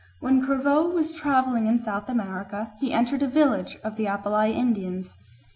[0.19, 5.13] When Crevaux was travelling in South America he entered a village of the Apalai Indians.